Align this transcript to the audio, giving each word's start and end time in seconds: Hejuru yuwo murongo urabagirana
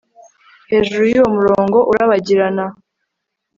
Hejuru 0.71 1.01
yuwo 1.11 1.27
murongo 1.35 1.77
urabagirana 1.91 2.65